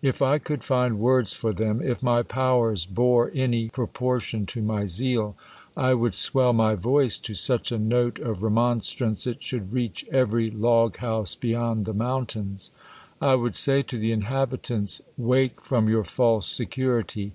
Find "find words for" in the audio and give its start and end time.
0.62-1.52